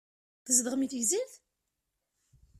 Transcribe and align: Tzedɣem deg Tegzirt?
Tzedɣem 0.45 0.81
deg 0.83 0.89
Tegzirt? 0.91 1.33